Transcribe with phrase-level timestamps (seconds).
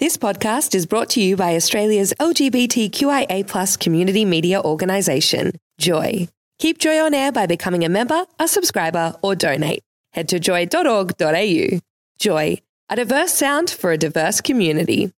[0.00, 6.26] This podcast is brought to you by Australia's LGBTQIA community media organisation, Joy.
[6.58, 9.84] Keep Joy on air by becoming a member, a subscriber, or donate.
[10.12, 11.78] Head to joy.org.au.
[12.18, 12.58] Joy,
[12.90, 15.12] a diverse sound for a diverse community.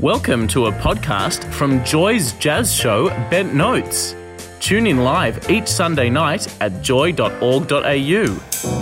[0.00, 4.14] Welcome to a podcast from Joy's jazz show, Bent Notes.
[4.62, 8.81] Tune in live each Sunday night at joy.org.au.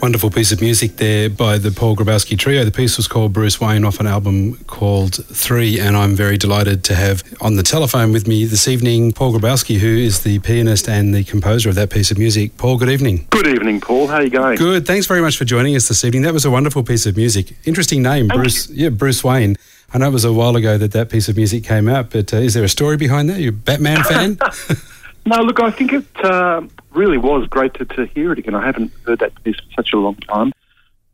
[0.00, 2.64] Wonderful piece of music there by the Paul Grabowsky Trio.
[2.64, 6.82] The piece was called Bruce Wayne off an album called Three, and I'm very delighted
[6.84, 10.88] to have on the telephone with me this evening Paul Grabowsky, who is the pianist
[10.88, 12.56] and the composer of that piece of music.
[12.56, 13.26] Paul, good evening.
[13.28, 14.06] Good evening, Paul.
[14.06, 14.56] How are you going?
[14.56, 14.86] Good.
[14.86, 16.22] Thanks very much for joining us this evening.
[16.22, 17.54] That was a wonderful piece of music.
[17.66, 18.70] Interesting name, Thank Bruce.
[18.70, 19.56] Yeah, Bruce Wayne.
[19.92, 22.32] I know it was a while ago that that piece of music came out, but
[22.32, 23.40] uh, is there a story behind that?
[23.40, 24.38] You a Batman fan?
[25.26, 28.54] No, look, I think it uh, really was great to, to hear it again.
[28.54, 30.52] I haven't heard that piece for such a long time.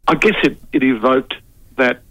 [0.09, 1.35] I guess it, it evoked
[1.77, 2.03] that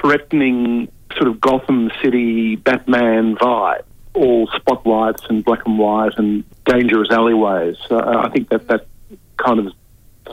[0.00, 3.82] threatening sort of Gotham City Batman vibe,
[4.14, 7.76] all spotlights and black and white and dangerous alleyways.
[7.90, 8.86] Uh, I think that that
[9.36, 9.72] kind of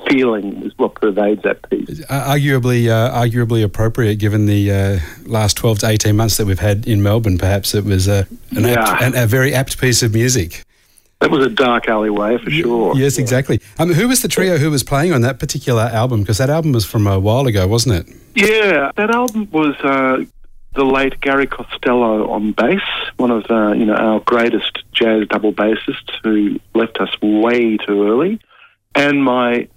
[0.08, 2.02] feeling is what pervades that piece.
[2.10, 6.60] Uh, arguably, uh, arguably appropriate given the uh, last 12 to 18 months that we've
[6.60, 7.38] had in Melbourne.
[7.38, 8.80] Perhaps it was uh, an Yeah.
[8.88, 10.64] apt, an, a very apt piece of music.
[11.20, 12.95] That was a dark alleyway for sure.
[12.95, 13.59] Yes, exactly.
[13.78, 16.22] Um, who was the trio who was playing on that particular album?
[16.22, 18.16] Because that album was from a while ago, wasn't it?
[18.36, 20.23] Yeah, that album was uh,
[20.75, 22.81] the late Gary Costello on bass,
[23.17, 28.08] one of uh, you know our greatest jazz double bassists who left us way too
[28.08, 28.40] early,
[28.95, 29.67] and my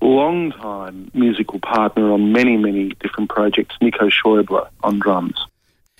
[0.00, 5.46] longtime musical partner on many many different projects, Niko Schäuble on drums.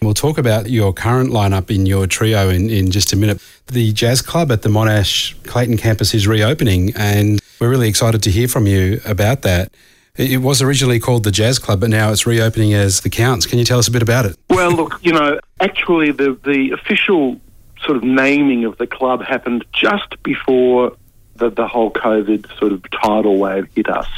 [0.01, 3.41] We'll talk about your current lineup in your trio in, in just a minute.
[3.67, 8.31] The Jazz Club at the Monash Clayton campus is reopening, and we're really excited to
[8.31, 9.73] hear from you about that.
[10.17, 13.45] It was originally called the Jazz Club, but now it's reopening as the Counts.
[13.45, 14.37] Can you tell us a bit about it?
[14.51, 17.41] Well, look, you know, actually, the the official
[17.85, 20.97] sort of naming of the club happened just before
[21.37, 24.09] the the whole COVID sort of tidal wave hit us.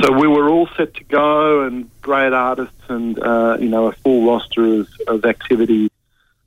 [0.00, 3.92] So we were all set to go, and great artists, and uh, you know, a
[3.92, 5.90] full roster of, of activity,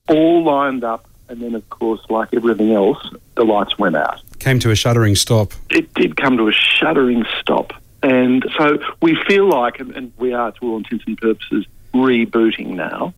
[0.08, 1.06] all lined up.
[1.30, 2.98] And then, of course, like everything else,
[3.36, 5.54] the lights went out Came to a shuddering stop.
[5.70, 7.74] it did come to a shuddering stop.
[8.02, 12.70] And so we feel like, and, and we are to all intents and purposes, rebooting
[12.70, 13.14] now.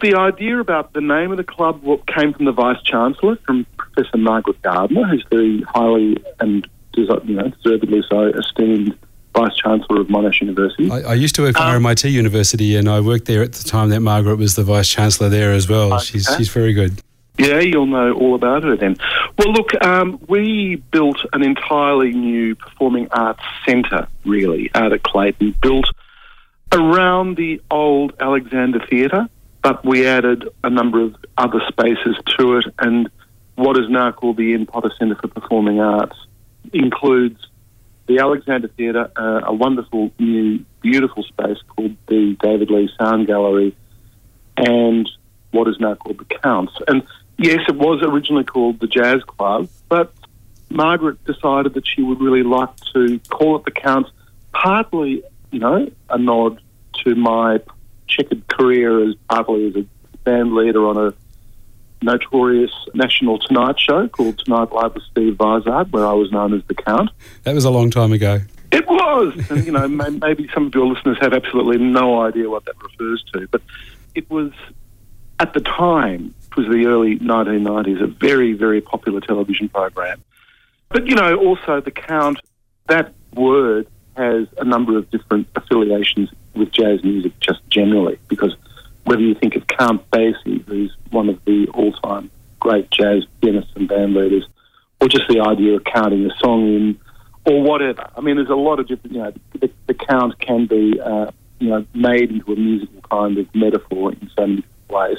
[0.00, 4.18] The idea about the name of the club came from the Vice Chancellor, from Professor
[4.18, 8.98] Margaret Gardner, who's the highly and you know, deservedly so esteemed
[9.38, 10.90] Vice Chancellor of Monash University.
[10.90, 13.64] I, I used to work for Um, RMIT University, and I worked there at the
[13.64, 15.98] time that Margaret was the Vice Chancellor there as well.
[15.98, 16.38] She's, Okay.
[16.38, 17.00] she's very good.
[17.38, 18.96] Yeah, you'll know all about her then.
[19.38, 25.54] Well, look, um, we built an entirely new performing arts centre, really, out at Clayton,
[25.62, 25.86] built
[26.72, 29.28] around the old Alexander Theatre,
[29.62, 33.08] but we added a number of other spaces to it, and
[33.54, 36.16] what is now called the Ian Potter Centre for Performing Arts
[36.72, 37.40] includes
[38.08, 43.76] the Alexander Theatre, uh, a wonderful new, beautiful space called the David Li Sound Gallery,
[44.56, 45.08] and
[45.50, 46.72] what is now called the Counts.
[46.88, 50.12] And yes, it was originally called the Jazz Club, but
[50.70, 54.10] Margaret decided that she would really like to call it the Counts,
[54.52, 56.60] partly, you know, a nod
[57.04, 57.60] to my
[58.06, 59.86] checkered career as partly as a
[60.24, 61.14] band leader on a
[62.02, 66.62] notorious national Tonight show called Tonight Live with Steve Vizard, where I was known as
[66.68, 67.10] the Count.
[67.44, 68.40] That was a long time ago.
[68.70, 72.50] It was, and you know, may, maybe some of your listeners have absolutely no idea
[72.50, 73.62] what that refers to, but
[74.14, 74.52] it was
[75.40, 80.22] at the time, it was the early 1990s, a very, very popular television program.
[80.88, 82.40] But you know, also the Count,
[82.88, 88.56] that word has a number of different affiliations with jazz music, just generally, because
[89.08, 93.88] whether you think of Count Basie, who's one of the all-time great jazz pianists and
[93.88, 94.44] band leaders,
[95.00, 97.00] or just the idea of counting a song in,
[97.46, 98.10] or whatever.
[98.16, 99.14] I mean, there's a lot of different.
[99.14, 103.38] You know, the, the count can be, uh, you know, made into a musical kind
[103.38, 105.18] of metaphor in so many ways.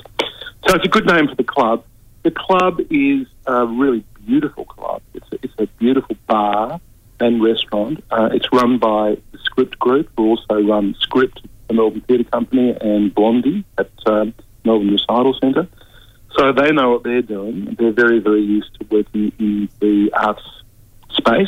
[0.68, 1.84] So it's a good name for the club.
[2.24, 5.02] The club is a really beautiful club.
[5.14, 6.80] It's a, it's a beautiful bar
[7.20, 8.04] and restaurant.
[8.12, 12.76] Uh, it's run by the Script Group, who also run Script, the Melbourne Theatre Company,
[12.82, 15.68] and Blondie at Melbourne Recital Centre.
[16.38, 17.76] So they know what they're doing.
[17.80, 20.44] They're very, very used to working in the arts
[21.12, 21.48] space.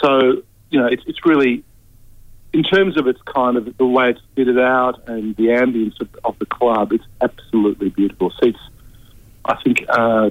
[0.00, 1.62] So, you know, it's, it's really
[2.52, 6.08] in terms of its kind of the way it's fitted out and the ambience of,
[6.24, 8.32] of the club, it's absolutely beautiful.
[8.42, 8.58] Seats,
[9.44, 10.30] I think, uh,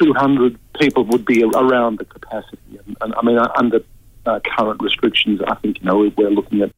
[0.00, 2.78] 200 people would be around the capacity.
[2.86, 3.80] And, and I mean, under
[4.26, 6.72] uh, current restrictions, I think, you know, we're looking at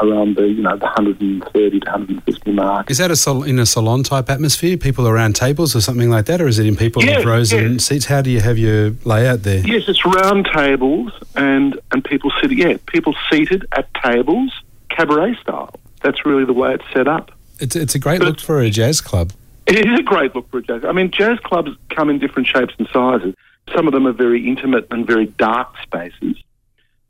[0.00, 2.90] around the you know the 130 to 150 mark.
[2.90, 4.76] Is that a in a salon type atmosphere?
[4.76, 7.52] People around tables or something like that, or is it in people Yeah, with rows
[7.52, 7.60] yeah.
[7.60, 8.06] and seats?
[8.06, 9.60] How do you have your layout there?
[9.66, 12.58] Yes, it's round tables and and people sitting.
[12.58, 14.52] Yeah, people seated at tables,
[14.90, 15.74] cabaret style.
[16.02, 17.30] That's really the way it's set up.
[17.60, 19.32] It's it's a great But- look for a jazz club.
[19.66, 20.84] It is a great look for a jazz.
[20.84, 23.34] I mean, jazz clubs come in different shapes and sizes.
[23.74, 26.36] Some of them are very intimate and very dark spaces.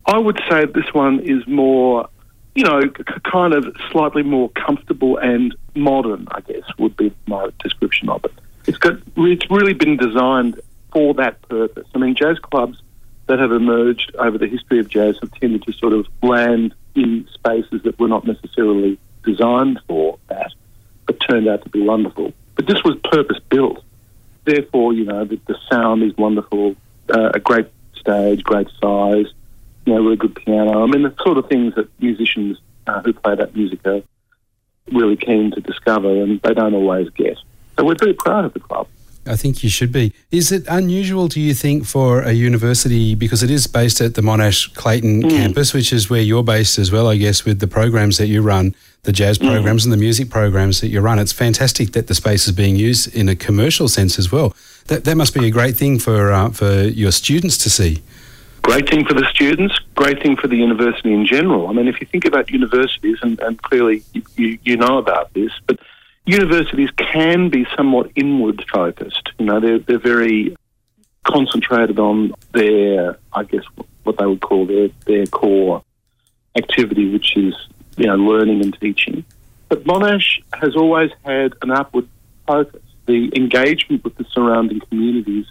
[0.06, 2.08] I would say this one is more,
[2.54, 2.82] you know,
[3.30, 6.28] kind of slightly more comfortable and modern.
[6.30, 8.32] I guess would be my description of it.
[8.66, 10.60] It's got it's really been designed
[10.92, 11.86] for that purpose.
[11.94, 12.80] I mean, jazz clubs
[13.26, 17.26] that have emerged over the history of jazz have tended to sort of land in
[17.32, 20.52] spaces that were not necessarily designed for that,
[21.06, 22.32] but turned out to be wonderful.
[22.54, 23.82] But this was purpose built.
[24.44, 26.76] Therefore, you know, the, the sound is wonderful,
[27.08, 27.66] uh, a great
[27.96, 29.26] stage, great size,
[29.86, 30.82] you know, really good piano.
[30.82, 34.02] I mean, the sort of things that musicians uh, who play that music are
[34.92, 37.38] really keen to discover and they don't always get.
[37.78, 38.86] So we're very proud of the club.
[39.26, 40.12] I think you should be.
[40.30, 44.20] Is it unusual, do you think, for a university, because it is based at the
[44.20, 45.28] Monash Clayton Hmm.
[45.30, 48.42] campus, which is where you're based as well, I guess, with the programs that you
[48.42, 49.46] run, the jazz Hmm.
[49.46, 51.18] programs and the music programs that you run.
[51.18, 54.54] It's fantastic that the space is being used in a commercial sense as well.
[54.88, 58.02] That, that must be a great thing for, uh, for your students to see.
[58.64, 61.68] Great thing for the students, great thing for the university in general.
[61.68, 65.52] I mean, if you think about universities, and, and clearly you, you, know about this,
[65.66, 65.78] but
[66.24, 69.28] universities can be somewhat inward focused.
[69.38, 70.56] You know, they're, they're very
[71.24, 73.64] concentrated on their, I guess,
[74.04, 75.84] what they would call their, their core
[76.56, 77.54] activity, which is,
[77.98, 79.26] you know, learning and teaching.
[79.68, 82.08] But Monash has always had an upward
[82.46, 82.80] focus.
[83.04, 85.44] The engagement with the surrounding communities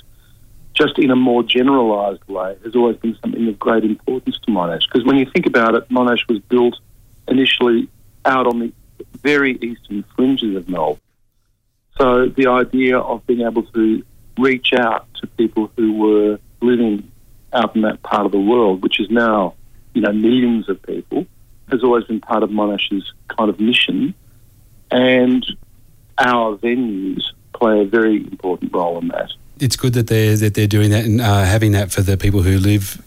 [0.73, 4.83] just in a more generalised way, has always been something of great importance to Monash.
[4.91, 6.79] Because when you think about it, Monash was built
[7.27, 7.89] initially
[8.25, 8.73] out on the
[9.21, 10.99] very eastern fringes of Melbourne.
[11.97, 14.03] So the idea of being able to
[14.39, 17.11] reach out to people who were living
[17.51, 19.53] out in that part of the world, which is now,
[19.93, 21.27] you know, millions of people,
[21.69, 24.15] has always been part of Monash's kind of mission.
[24.89, 25.45] And
[26.17, 27.23] our venues
[27.53, 29.31] play a very important role in that.
[29.59, 32.41] It's good that they're, that they're doing that and uh, having that for the people
[32.41, 33.01] who live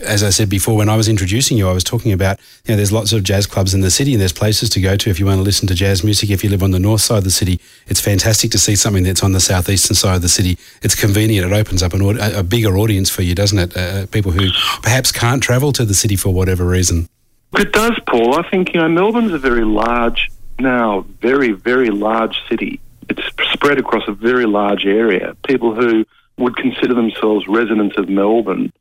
[0.00, 2.76] as I said before, when I was introducing you, I was talking about, you know,
[2.76, 5.18] there's lots of jazz clubs in the city and there's places to go to if
[5.18, 6.30] you want to listen to jazz music.
[6.30, 9.02] If you live on the north side of the city, it's fantastic to see something
[9.02, 10.58] that's on the southeastern side of the city.
[10.82, 11.46] It's convenient.
[11.46, 13.76] It opens up an, a bigger audience for you, doesn't it?
[13.76, 14.50] Uh, people who
[14.82, 17.08] perhaps can't travel to the city for whatever reason.
[17.54, 18.38] It does, Paul.
[18.38, 22.80] I think you know Melbourne's a very large now, very very large city.
[23.08, 23.22] It's
[23.52, 25.36] spread across a very large area.
[25.46, 26.04] People who
[26.36, 28.72] would consider themselves residents of Melbourne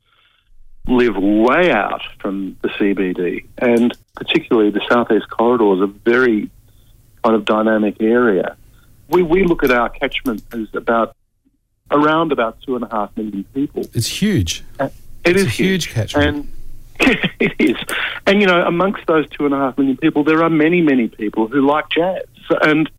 [0.88, 6.50] live way out from the CBD, and particularly the southeast corridor is a very
[7.24, 8.56] kind of dynamic area.
[9.10, 11.16] We we look at our catchment as about
[11.92, 13.84] around about two and a half million people.
[13.94, 14.64] It's huge.
[14.80, 14.90] Uh,
[15.26, 16.48] it It's is a huge catchment.
[17.00, 17.78] and it is.
[18.26, 21.08] And you know, amongst those two and a half million people, there are many, many
[21.08, 22.24] people who like jazz,
[22.62, 22.90] and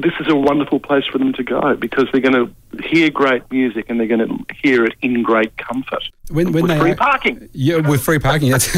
[0.00, 3.42] this is a wonderful place for them to go because they're going to hear great
[3.50, 6.90] music and they're going to hear it in great comfort When, when with they free
[6.92, 7.48] are- parking.
[7.52, 8.50] Yeah, with free parking.
[8.52, 8.68] That's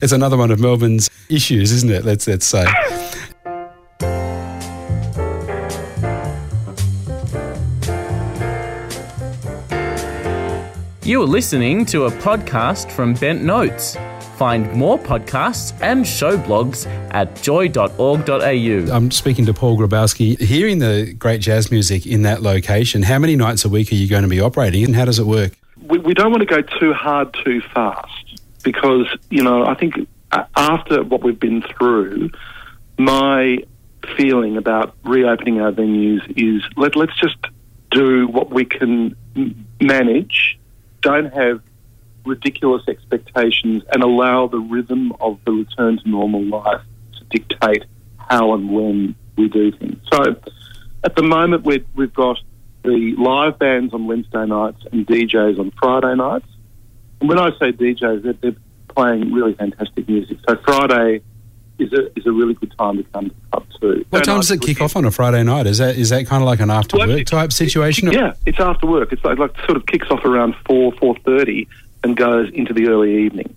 [0.00, 2.04] it's another one of Melbourne's issues, isn't it?
[2.04, 2.66] Let's let's say.
[11.04, 13.96] You are listening to a podcast from Bent Notes.
[14.38, 18.94] Find more podcasts and show blogs at joy.org.au.
[18.94, 20.40] I'm speaking to Paul Grabowsky.
[20.40, 24.08] Hearing the great jazz music in that location, how many nights a week are you
[24.08, 25.58] going to be operating, and how does it work?
[25.88, 29.94] we, we don't want to go too hard too fast because you know I think
[30.32, 32.30] uh, after what we've been through,
[32.98, 33.58] my
[34.16, 37.36] feeling about reopening our venues is let let's just
[37.90, 39.16] do what we can
[39.80, 40.58] manage.
[41.00, 41.62] Don't have
[42.28, 46.82] ridiculous expectations and allow the rhythm of the return to normal life
[47.18, 47.84] to dictate
[48.18, 49.98] how and when we do things.
[50.12, 50.36] So
[51.04, 52.38] at the moment, we've, we've got
[52.84, 56.46] the live bands on Wednesday nights and DJs on Friday nights.
[57.20, 58.56] And when I say DJs, they're, they're
[58.88, 60.38] playing really fantastic music.
[60.48, 61.22] So Friday
[61.78, 64.04] is a, is a really good time to come to the club too.
[64.10, 65.66] What time does it kick off on a Friday night?
[65.66, 68.10] Is that is that kind of like an after work it- type situation?
[68.12, 69.12] Yeah, it's after work.
[69.12, 71.68] It's like, like sort of kicks off around four four thirty
[72.04, 73.54] and goes into the early evening.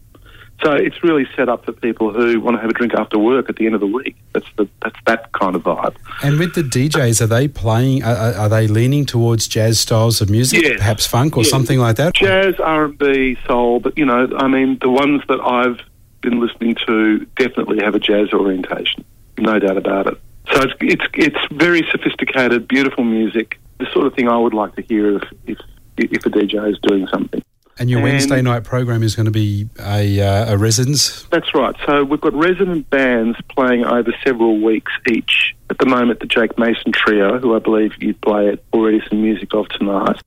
[0.63, 3.49] So it's really set up for people who want to have a drink after work
[3.49, 4.15] at the end of the week.
[4.33, 5.95] That's the that's that kind of vibe.
[6.21, 8.03] And with the DJs, are they playing?
[8.03, 10.77] Are, are they leaning towards jazz styles of music, Yes.
[10.77, 11.49] perhaps funk or Yes.
[11.49, 12.13] something like that?
[12.13, 15.79] Jazz, R and B, soul, but you know, I mean, the ones that I've
[16.21, 19.03] been listening to definitely have a jazz orientation,
[19.39, 20.19] no doubt about it.
[20.53, 23.59] So it's it's it's very sophisticated, beautiful music.
[23.79, 25.57] The sort of thing I would like to hear if if,
[25.97, 27.41] if a DJ is doing something.
[27.81, 31.23] And your And- Wednesday night program is going to be a, uh, a residence.
[31.31, 31.75] That's right.
[31.87, 35.55] So we've got resident bands playing over several weeks each.
[35.71, 39.23] At the moment, the Jake Mason Trio, who I believe you play it already some
[39.23, 40.21] music of tonight.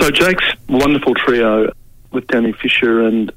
[0.00, 1.70] So Jake's wonderful trio
[2.10, 3.30] with Danny Fisher and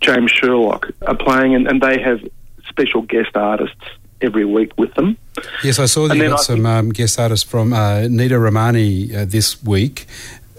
[0.00, 2.20] James Sherlock are playing, and, and they have
[2.68, 3.74] special guest artists
[4.20, 5.16] every week with them.
[5.64, 8.38] Yes, I saw that And you got I some um, guest artists from uh, Nita
[8.38, 10.06] Romani uh, this week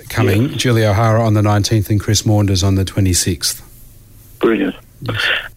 [0.09, 0.49] coming.
[0.57, 3.61] Julie O'Hara on the 19th and Chris Maunders on the 26th.
[4.39, 4.75] Brilliant.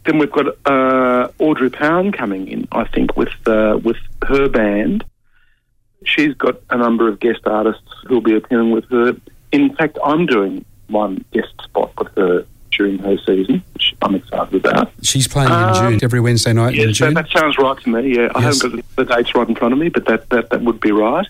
[0.05, 5.05] Then we've got uh, Audrey Powne coming in, I think, with uh, with her band.
[6.05, 9.17] She's got a number of guest artists who'll be appearing with her.
[9.53, 14.55] In fact, I'm doing one guest spot with her during her season, which I'm excited
[14.55, 14.93] about.
[15.03, 17.15] She's playing in Um, June, every Wednesday night in June.
[17.15, 18.17] that, that sounds right to me.
[18.17, 18.63] Yeah, I Yes.
[18.63, 20.81] haven't got the, the dates right in front of me, but that, that, that would
[20.81, 21.27] be right.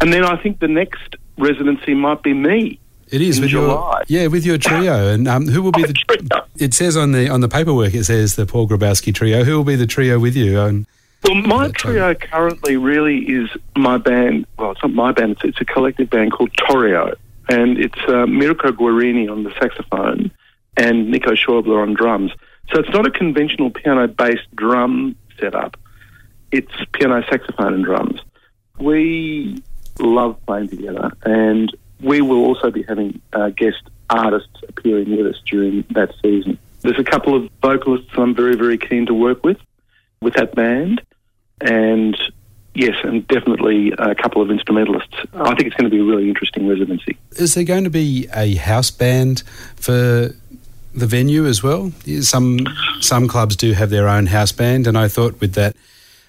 [0.00, 2.78] And then I think the next residency might be me.
[3.08, 5.92] It is with your yeah with your trio, and um, who will be Oh, the?
[6.08, 6.44] trio.
[6.58, 9.44] It says on the on the paperwork it says the Paul Grabowsky trio.
[9.44, 10.58] Who will be the trio with you?
[10.60, 10.86] Um,
[11.22, 14.46] Well, my trio currently really is my band.
[14.58, 15.32] Well, it's not my band.
[15.32, 17.14] It's, it's a collective band called Torio,
[17.48, 20.32] and it's uh, Mirko Guerrini on the saxophone
[20.76, 22.32] and Niko Schäuble on drums.
[22.72, 25.76] So it's not a conventional piano-based drum setup.
[26.50, 28.20] It's piano, saxophone, and drums.
[28.78, 29.62] We
[29.98, 35.40] love playing together, and we will also be having uh, guest artists appearing with us
[35.46, 36.58] during that season.
[36.82, 39.58] There's a couple of vocalists I'm very, very keen to work with
[40.20, 41.02] with that band,
[41.60, 42.16] and
[42.74, 45.14] yes, and definitely a couple of instrumentalists.
[45.34, 47.16] I think it's going to be a really interesting residency.
[47.32, 49.42] is there going to be a house band
[49.76, 50.34] for
[50.94, 51.92] the venue as well?
[52.20, 52.60] Some
[53.00, 55.76] some clubs do have their own house band, and I thought with that,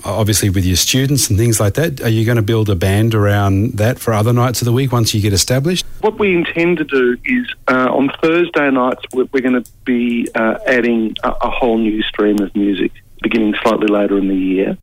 [0.06, 3.16] obviously with your students and things like that, are you going to build a band
[3.16, 5.86] around that for other nights of the week once you get established?
[6.02, 10.60] What we intend to do is uh, on Thursday nights we're, going to be uh,
[10.68, 14.78] adding a, a whole new stream of music, beginning slightly later in the year,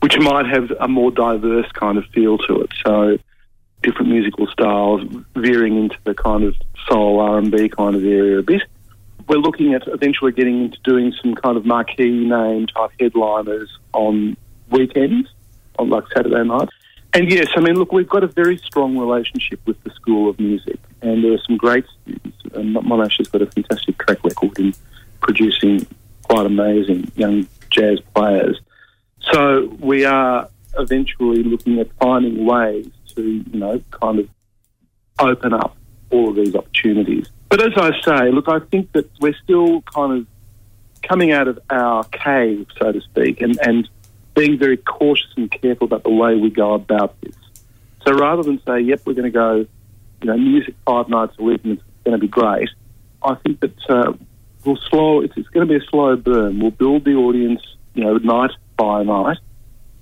[0.00, 2.70] which might have a more diverse kind of feel to it.
[2.84, 3.18] So
[3.82, 5.02] different musical styles,
[5.36, 6.56] veering into the kind of
[6.88, 8.62] soul R and B kind of area a bit.
[9.28, 14.36] We're looking at eventually getting into doing some kind of marquee name type headliners on
[14.70, 15.28] weekends,
[15.78, 16.72] on like Saturday nights.
[17.14, 20.38] And yes, I mean, look, we've got a very strong relationship with the School of
[20.38, 22.38] Music, and there are some great students.
[22.52, 24.74] And Monash has got a fantastic track record in
[25.20, 25.86] producing
[26.24, 28.60] quite amazing young jazz players.
[29.32, 30.48] So we are
[30.78, 34.28] eventually looking at finding ways to, you know, kind of
[35.18, 35.76] open up
[36.10, 37.28] all of these opportunities.
[37.48, 40.26] But as I say, look, I think that we're still kind of
[41.02, 43.88] coming out of our cave, so to speak, and, and
[44.38, 47.34] being very cautious and careful about the way we go about this.
[48.06, 49.66] So rather than say, yep, we're going to go,
[50.22, 52.68] you know, music five nights a week and it's going to be great,
[53.22, 54.12] I think that uh,
[54.64, 56.60] we'll slow, it's, it's going to be a slow burn.
[56.60, 57.60] We'll build the audience,
[57.94, 59.38] you know, night by night,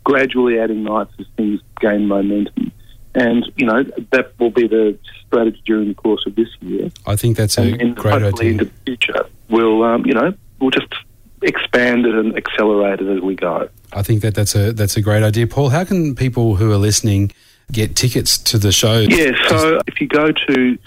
[0.04, 2.72] gradually adding nights as things gain momentum.
[3.14, 6.90] And, you know, that will be the strategy during the course of this year.
[7.06, 8.52] I think that's a and great hopefully idea.
[8.52, 10.92] into the future, we'll, um, you know, we'll just
[11.40, 13.68] expand it and accelerate it as we go.
[13.92, 15.70] I think that that's a that's a great idea, Paul.
[15.70, 17.32] How can people who are listening
[17.72, 18.98] get tickets to the show?
[18.98, 20.78] Yeah, so if you go to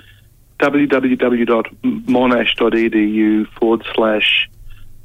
[0.59, 4.49] www.monash.edu forward slash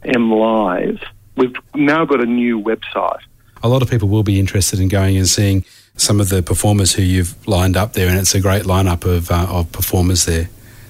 [0.05, 1.03] mlive,
[1.37, 3.21] we've now got a new website.
[3.63, 5.65] a lot of people will be interested in going and seeing
[5.97, 9.31] some of the performers who you've lined up there, and it's a great lineup of
[9.31, 10.49] uh, of performers there.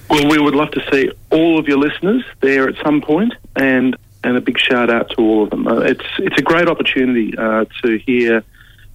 [0.09, 3.95] Well, we would love to see all of your listeners there at some point, and
[4.25, 5.67] and a big shout out to all of them.
[5.67, 8.43] Uh, it's it's a great opportunity uh, to hear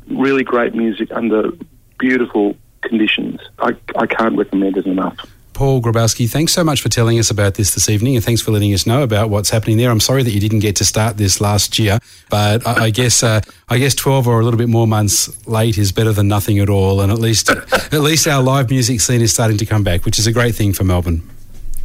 [0.08, 1.52] really great music under
[1.98, 3.40] beautiful conditions.
[3.58, 5.16] I, I can't recommend it enough.
[5.52, 8.50] Paul Grabowsky, thanks so much for telling us about this this evening, and thanks for
[8.50, 9.90] letting us know about what's happening there.
[9.90, 13.22] I'm sorry that you didn't get to start this last year, but I, I guess
[13.22, 16.58] uh, I guess 12 or a little bit more months late is better than nothing
[16.58, 17.00] at all.
[17.02, 20.18] And at least at least our live music scene is starting to come back, which
[20.18, 21.22] is a great thing for Melbourne.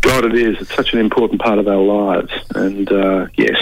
[0.06, 0.62] God, it is.
[0.62, 3.58] It's such an important part of our lives, and uh, yes,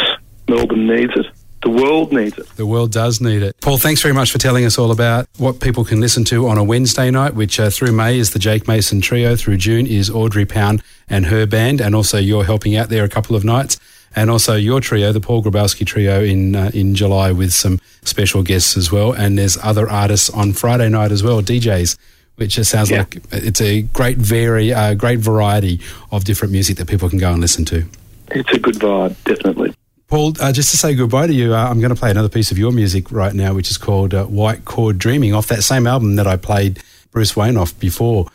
[0.50, 1.26] Melbourne needs it.
[1.64, 2.48] The world needs it.
[2.58, 3.56] The world does need it.
[3.62, 6.58] Paul, thanks very much for telling us all about what people can listen to on
[6.58, 10.10] a Wednesday night, which uh, through May is the Jake Mason Trio, through June is
[10.10, 13.80] Audrey Powne and her band, and also you're helping out there a couple of nights.
[14.16, 18.44] and also your trio, the Paul Grabowsky Trio, in uh, in July with some special
[18.44, 19.14] guests as well.
[19.14, 21.98] And there's other artists on Friday night as well, DJs,
[22.36, 23.00] which just sounds Yeah.
[23.00, 25.80] like it's a great vary, uh, great variety
[26.12, 27.86] of different music that people can go and listen to.
[28.32, 29.74] It's a good vibe, definitely.
[30.08, 32.52] Paul, uh, just to say goodbye to you, uh, I'm going to play another piece
[32.52, 35.88] of your music right now, which is called uh, White Chord Dreaming, off that same
[35.88, 36.80] album that I played
[37.12, 38.28] Bruce Wayne off before.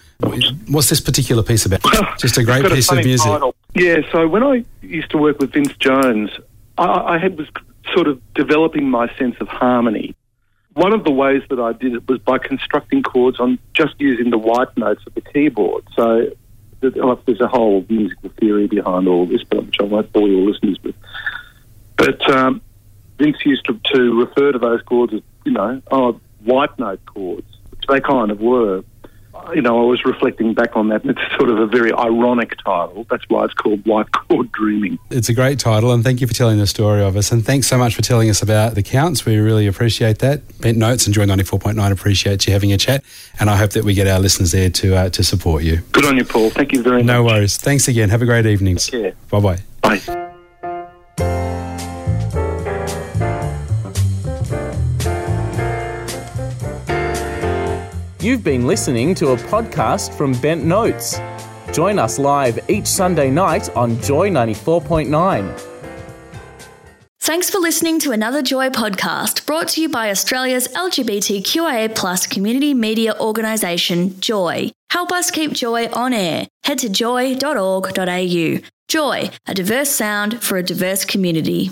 [0.68, 1.80] What's this particular piece about?
[2.18, 3.26] Just a great piece of music.
[3.26, 3.54] title.
[3.74, 6.30] Yeah, so when I used to work with Vince Jones,
[6.76, 7.46] I, I had was
[7.94, 10.14] sort of developing my sense of harmony.
[10.78, 14.30] One of the ways that I did it was by constructing chords on just using
[14.30, 15.82] the white notes of the keyboard.
[15.96, 16.30] So
[16.80, 20.78] there's a whole musical theory behind all this, but which I won't bore your listeners
[20.84, 20.94] with.
[21.96, 22.62] But um,
[23.18, 27.48] Vince used to, to refer to those chords as, you know, oh, white note chords,
[27.70, 28.84] which they kind of were.
[29.54, 32.56] You know, I was reflecting back on that, and it's sort of a very ironic
[32.64, 33.06] title.
[33.10, 34.98] That's why it's called White Chord Dreaming.
[35.10, 37.32] It's a great title, and thank you for telling the story of us.
[37.32, 39.24] And thanks so much for telling us about the counts.
[39.24, 40.42] We really appreciate that.
[40.60, 43.04] Bent Notes and Joy 94.9 appreciate you having a chat,
[43.40, 45.78] and I hope that we get our listeners there to uh, to support you.
[45.92, 46.50] Good on you, Paul.
[46.50, 47.30] Thank you very No much.
[47.32, 47.56] No worries.
[47.56, 48.10] Thanks again.
[48.10, 48.76] Have a great evening.
[48.76, 49.14] care.
[49.30, 49.58] Bye bye.
[49.82, 50.24] Bye.
[58.28, 61.18] You've been listening to a podcast from Bent Notes.
[61.72, 65.58] Join us live each Sunday night on Joy 94.9.
[67.20, 72.74] Thanks for listening to another Joy podcast brought to you by Australia's LGBTQIA plus community
[72.74, 74.72] media organisation, Joy.
[74.90, 76.48] Help us keep Joy on air.
[76.64, 78.58] Head to joy.org.au.
[78.88, 81.70] Joy, a diverse sound for a diverse community.